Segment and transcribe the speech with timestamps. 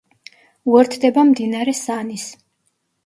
[0.71, 2.29] უერთდება მდინარე სანის.